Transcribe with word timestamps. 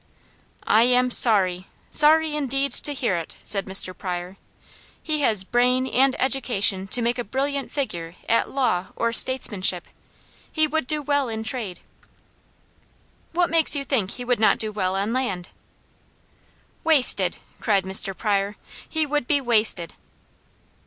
"I 0.65 0.81
am 0.81 1.11
sorry 1.11 1.67
sorry 1.91 2.35
indeed 2.35 2.71
to 2.71 2.91
hear 2.91 3.17
it," 3.17 3.37
said 3.43 3.67
Mr. 3.67 3.95
Pryor. 3.95 4.37
"He 5.03 5.19
has 5.21 5.43
brain 5.43 5.85
and 5.85 6.19
education 6.19 6.87
to 6.87 7.03
make 7.03 7.19
a 7.19 7.23
brilliant 7.23 7.71
figure 7.71 8.15
at 8.27 8.49
law 8.49 8.87
or 8.95 9.13
statesmanship; 9.13 9.85
he 10.51 10.65
would 10.65 10.87
do 10.87 11.03
well 11.03 11.29
in 11.29 11.43
trade." 11.43 11.81
"What 13.33 13.51
makes 13.51 13.75
you 13.75 13.83
think 13.85 14.13
he 14.13 14.25
would 14.25 14.39
not 14.39 14.57
do 14.57 14.71
well 14.71 14.95
on 14.95 15.13
land?" 15.13 15.49
"Wasted!" 16.83 17.37
cried 17.59 17.83
Mr. 17.83 18.17
Pryor. 18.17 18.55
"He 18.89 19.05
would 19.05 19.27
be 19.27 19.39
wasted!" 19.39 19.93